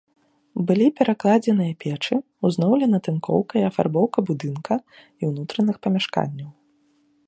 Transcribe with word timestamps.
Былі 0.69 0.87
перакладзеныя 0.99 1.73
печы, 1.85 2.15
узноўлена 2.49 2.97
тынкоўка 3.09 3.53
і 3.63 3.67
афарбоўка 3.69 4.19
будынка 4.31 4.73
і 5.19 5.23
ўнутраных 5.35 5.75
памяшканняў. 5.87 6.49